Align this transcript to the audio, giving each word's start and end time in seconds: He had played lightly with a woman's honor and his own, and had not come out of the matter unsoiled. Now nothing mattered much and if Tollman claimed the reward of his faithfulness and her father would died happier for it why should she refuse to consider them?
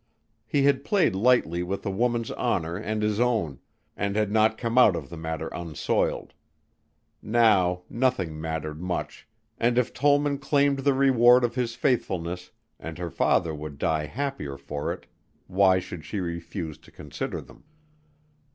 He 0.47 0.63
had 0.63 0.83
played 0.83 1.13
lightly 1.13 1.61
with 1.61 1.85
a 1.85 1.91
woman's 1.91 2.31
honor 2.31 2.75
and 2.75 3.03
his 3.03 3.19
own, 3.19 3.59
and 3.95 4.15
had 4.15 4.31
not 4.31 4.57
come 4.57 4.75
out 4.75 4.95
of 4.95 5.09
the 5.11 5.15
matter 5.15 5.47
unsoiled. 5.49 6.33
Now 7.21 7.83
nothing 7.87 8.41
mattered 8.41 8.81
much 8.81 9.27
and 9.59 9.77
if 9.77 9.93
Tollman 9.93 10.39
claimed 10.39 10.79
the 10.79 10.95
reward 10.95 11.43
of 11.43 11.53
his 11.53 11.75
faithfulness 11.75 12.49
and 12.79 12.97
her 12.97 13.11
father 13.11 13.53
would 13.53 13.77
died 13.77 14.09
happier 14.09 14.57
for 14.57 14.91
it 14.91 15.05
why 15.45 15.77
should 15.77 16.03
she 16.03 16.19
refuse 16.19 16.79
to 16.79 16.89
consider 16.91 17.39
them? 17.39 17.63